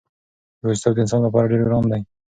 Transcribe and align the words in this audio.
یوازېتوب 0.61 0.93
د 0.95 0.99
انسان 1.03 1.21
لپاره 1.23 1.49
ډېر 1.51 1.61
ګران 1.65 1.85
دی. 1.91 2.01